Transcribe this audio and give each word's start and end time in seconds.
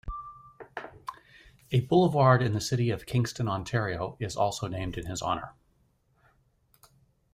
A 1.69 1.81
boulevard 1.81 2.41
in 2.41 2.53
the 2.53 2.59
city 2.59 2.89
of 2.89 3.05
Kingston, 3.05 3.47
Ontario, 3.47 4.17
is 4.19 4.35
also 4.35 4.65
named 4.67 4.97
in 4.97 5.05
his 5.05 5.21
honour. 5.21 5.53